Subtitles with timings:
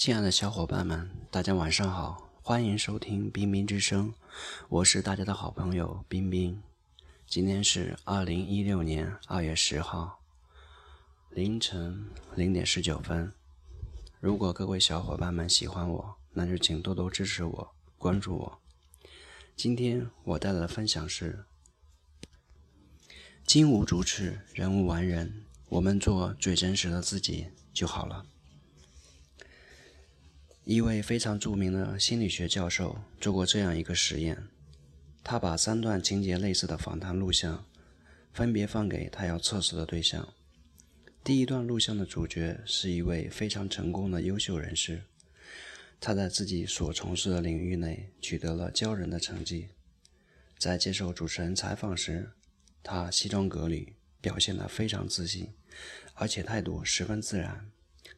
[0.00, 4.14] 亲爱的小伙伴们，大家晚上好，欢迎收听冰冰之声，
[4.70, 6.62] 我是大家的好朋友冰冰。
[7.26, 10.22] 今天是二零一六年二月十号
[11.28, 13.30] 凌晨零点十九分。
[14.20, 18.58] 如果各位小伙伴们喜欢我，那就请多多支持我，关注我。
[19.54, 21.44] 今天我带来的分享是：
[23.44, 28.24] 金无足赤，人无完人，我们做最真实的自己就好了。
[30.70, 34.40] 一位非常著名的心理学教授做过这样一个实验，
[35.24, 37.66] 他把三段情节类似的访谈录像
[38.32, 40.32] 分别放给他要测试的对象。
[41.24, 45.02] 第一段录像的主角是一位非常成功的优秀人士，
[45.98, 49.70] 他在自己所从事的领域内取得了骄人的成绩。
[50.56, 52.30] 在接受主持人采访时，
[52.84, 55.48] 他西装革履，表现得非常自信，
[56.14, 57.68] 而且态度十分自然，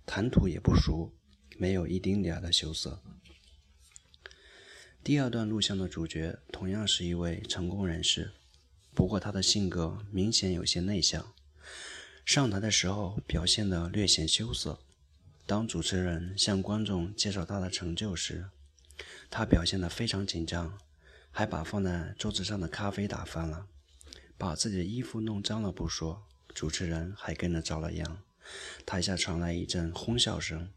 [0.04, 1.14] 谈吐也不俗。
[1.62, 3.00] 没有一丁点儿的羞涩。
[5.04, 8.32] 第二段录像的主角同样是一位成功人士，
[8.92, 11.32] 不过他的性格明显有些内向，
[12.24, 14.80] 上台的时候表现得略显羞涩。
[15.46, 18.46] 当主持人向观众介绍他的成就时，
[19.30, 20.76] 他表现得非常紧张，
[21.30, 23.68] 还把放在桌子上的咖啡打翻了，
[24.36, 28.18] 把自己的衣服弄脏了不说，主持人还跟着遭了殃。
[28.84, 30.68] 台下传来一阵哄笑声。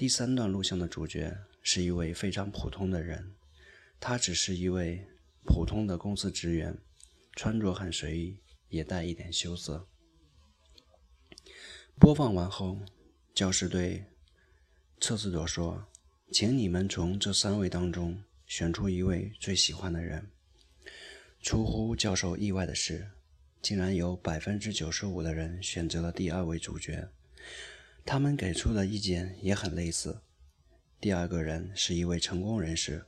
[0.00, 3.34] 第三段录像的主角是一位非常普通的人，
[4.00, 5.06] 他只是一位
[5.44, 6.74] 普通的公司职员，
[7.34, 8.38] 穿着很随意，
[8.70, 9.86] 也带一点羞涩。
[11.98, 12.80] 播放完后，
[13.34, 14.06] 教师对
[14.98, 15.86] 测试者说
[16.32, 20.30] ：“请你们从这三位当中选出一位最喜欢的人。”
[21.44, 23.10] 出乎教授意外的是，
[23.60, 27.10] 竟然有百分之九十五的人选择了第二位主角。
[28.04, 30.20] 他们给出的意见也很类似。
[31.00, 33.06] 第二个人是一位成功人士，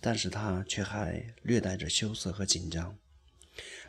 [0.00, 2.96] 但是他却还略带着羞涩和紧张，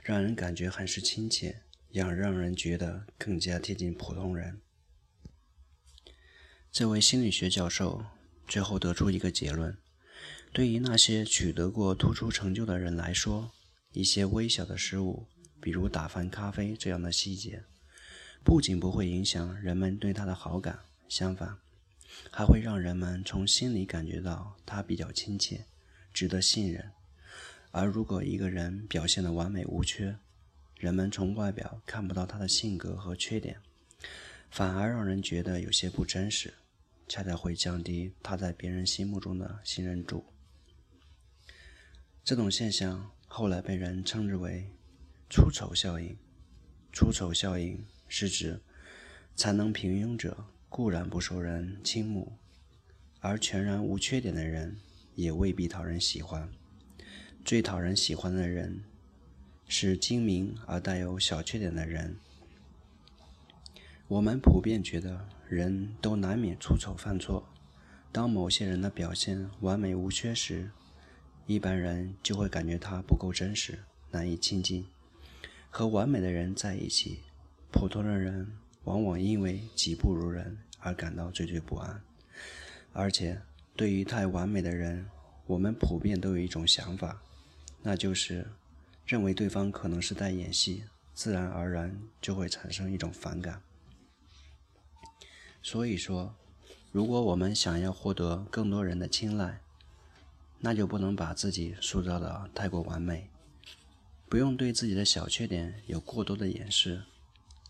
[0.01, 4.59] 让人感觉很是亲切，也让人觉得更加贴近普通人。
[6.71, 8.03] 这位心理学教授
[8.47, 9.77] 最后得出一个结论：
[10.51, 13.51] 对于那些取得过突出成就的人来说，
[13.91, 15.27] 一些微小的失误，
[15.61, 17.63] 比如打翻咖啡这样的细节。
[18.43, 21.57] 不仅不会影响人们对他的好感，相反，
[22.29, 25.65] 还会让人们从心里感觉到他比较亲切，
[26.13, 26.91] 值得信任。
[27.71, 30.17] 而如果一个人表现得完美无缺，
[30.77, 33.57] 人们从外表看不到他的性格和缺点，
[34.51, 36.53] 反而让人觉得有些不真实，
[37.07, 40.25] 恰恰会降低他在别人心目中的信任度。
[42.25, 44.69] 这种现象后来被人称之为
[45.29, 46.15] “出丑效应”。
[46.91, 47.83] 出丑效应。
[48.15, 48.61] 是指
[49.35, 52.33] 才能平庸者固然不受人倾慕，
[53.21, 54.77] 而全然无缺点的人
[55.15, 56.47] 也未必讨人喜欢。
[57.43, 58.83] 最讨人喜欢的人
[59.67, 62.15] 是精明而带有小缺点的人。
[64.07, 67.49] 我们普遍觉得人都难免出丑犯错，
[68.11, 70.69] 当某些人的表现完美无缺时，
[71.47, 73.79] 一般人就会感觉他不够真实，
[74.11, 74.85] 难以亲近。
[75.71, 77.21] 和完美的人在一起。
[77.73, 78.47] 普通的人
[78.83, 82.01] 往往因为己不如人而感到惴惴不安，
[82.93, 83.41] 而且
[83.75, 85.05] 对于太完美的人，
[85.47, 87.21] 我们普遍都有一种想法，
[87.81, 88.47] 那就是
[89.05, 93.61] 认为对方可能是在演戏，自然而然就会产生一种反感。
[95.61, 96.35] 所以说，
[96.91, 99.59] 如果我们想要获得更多人的青睐，
[100.59, 103.29] 那就不能把自己塑造的太过完美，
[104.29, 107.03] 不用对自己的小缺点有过多的掩饰。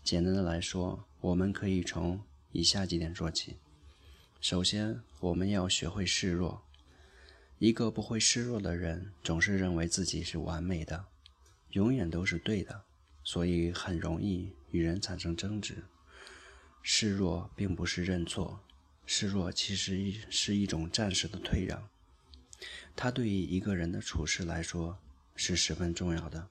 [0.04, 2.20] 简单的来说，我们可以从
[2.52, 3.56] 以下几点做起。
[4.38, 6.62] 首先，我们要学会示弱。
[7.58, 11.06] 一个不会示弱的人，总是认为自己是完美的，
[11.70, 12.82] 永远都是对的，
[13.22, 15.82] 所以很容易与人产生争执。
[16.82, 18.60] 示弱并不是认错，
[19.06, 21.88] 示弱其实是一种暂时的退让，
[22.94, 24.98] 它对于一个人的处事来说
[25.34, 26.46] 是十分重要的。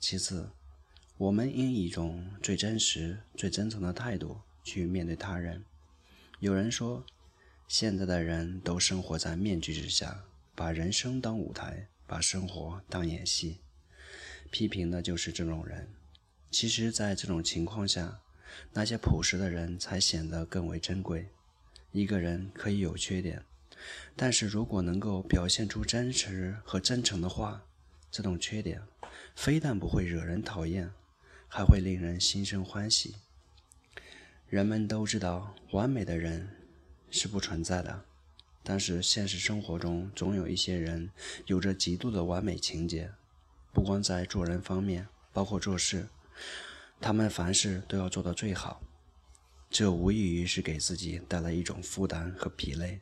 [0.00, 0.50] 其次，
[1.16, 5.64] 我们应以一种最真实、最真诚的态度去面对他人。
[6.40, 7.06] 有人说，
[7.68, 10.24] 现在的人都生活在面具之下，
[10.56, 13.58] 把人生当舞台，把生活当演戏。
[14.50, 15.88] 批评的就是这种人。
[16.50, 18.20] 其实，在这种情况下，
[18.72, 21.28] 那些朴实的人才显得更为珍贵。
[21.92, 23.44] 一个人可以有缺点，
[24.16, 27.64] 但是如果能够表现出真实和真诚的话，
[28.10, 28.82] 这种缺点
[29.36, 30.90] 非但不会惹人讨厌。
[31.56, 33.14] 还会令人心生欢喜。
[34.48, 36.48] 人们都知道，完美的人
[37.12, 38.04] 是不存在的，
[38.64, 41.08] 但是现实生活中总有一些人
[41.46, 43.12] 有着极度的完美情节，
[43.72, 46.08] 不光在做人方面，包括做事，
[47.00, 48.82] 他们凡事都要做到最好。
[49.70, 53.00] 这无异于是给自己带来一种负担和疲累。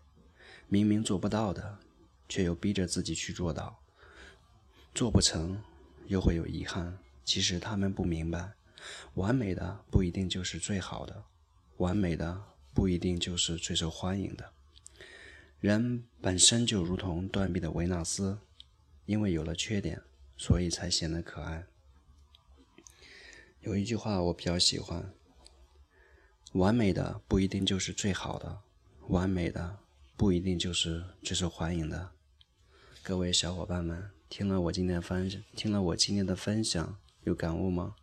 [0.69, 1.78] 明明做不到的，
[2.28, 3.81] 却又逼着自己去做到，
[4.94, 5.58] 做不成
[6.06, 6.98] 又会有遗憾。
[7.24, 8.52] 其实他们不明白，
[9.14, 11.24] 完美的不一定就是最好的，
[11.76, 12.42] 完美的
[12.74, 14.52] 不一定就是最受欢迎的。
[15.60, 18.38] 人本身就如同断臂的维纳斯，
[19.06, 20.02] 因为有了缺点，
[20.36, 21.64] 所以才显得可爱。
[23.60, 25.14] 有一句话我比较喜欢：
[26.54, 28.58] 完美的不一定就是最好的，
[29.06, 29.78] 完美的
[30.16, 32.10] 不一定就是最受欢迎的。
[33.04, 36.98] 各位小伙伴们，听了我今天分听了我今天的分享。
[37.24, 37.94] 有感悟吗？